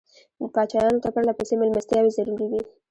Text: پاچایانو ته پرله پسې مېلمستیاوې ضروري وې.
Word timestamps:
پاچایانو 0.55 1.03
ته 1.03 1.09
پرله 1.15 1.33
پسې 1.39 1.53
مېلمستیاوې 1.61 2.11
ضروري 2.17 2.47
وې. 2.51 2.61